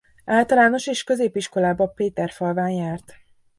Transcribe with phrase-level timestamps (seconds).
[0.25, 3.15] Általános és középiskolába Péterfalván járt.